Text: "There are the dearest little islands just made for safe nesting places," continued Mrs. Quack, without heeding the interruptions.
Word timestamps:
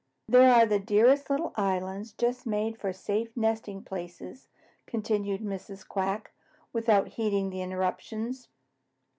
"There 0.27 0.51
are 0.51 0.65
the 0.65 0.79
dearest 0.79 1.29
little 1.29 1.53
islands 1.55 2.11
just 2.11 2.47
made 2.47 2.75
for 2.75 2.91
safe 2.91 3.37
nesting 3.37 3.83
places," 3.83 4.47
continued 4.87 5.41
Mrs. 5.43 5.87
Quack, 5.87 6.31
without 6.73 7.07
heeding 7.09 7.51
the 7.51 7.61
interruptions. 7.61 8.47